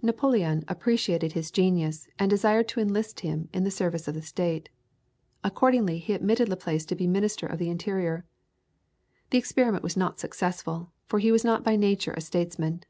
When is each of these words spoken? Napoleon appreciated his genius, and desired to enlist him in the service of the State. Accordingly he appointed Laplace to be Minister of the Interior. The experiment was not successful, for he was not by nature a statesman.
Napoleon 0.00 0.62
appreciated 0.68 1.32
his 1.32 1.50
genius, 1.50 2.06
and 2.16 2.30
desired 2.30 2.68
to 2.68 2.78
enlist 2.78 3.18
him 3.18 3.48
in 3.52 3.64
the 3.64 3.70
service 3.72 4.06
of 4.06 4.14
the 4.14 4.22
State. 4.22 4.68
Accordingly 5.42 5.98
he 5.98 6.12
appointed 6.14 6.48
Laplace 6.48 6.86
to 6.86 6.94
be 6.94 7.08
Minister 7.08 7.48
of 7.48 7.58
the 7.58 7.68
Interior. 7.68 8.24
The 9.30 9.38
experiment 9.38 9.82
was 9.82 9.96
not 9.96 10.20
successful, 10.20 10.92
for 11.08 11.18
he 11.18 11.32
was 11.32 11.42
not 11.44 11.64
by 11.64 11.74
nature 11.74 12.12
a 12.16 12.20
statesman. 12.20 12.84